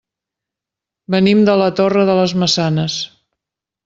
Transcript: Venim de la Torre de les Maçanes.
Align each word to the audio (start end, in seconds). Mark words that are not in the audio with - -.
Venim 1.15 1.43
de 1.49 1.57
la 1.63 1.67
Torre 1.83 2.05
de 2.11 2.15
les 2.21 2.33
Maçanes. 2.45 2.97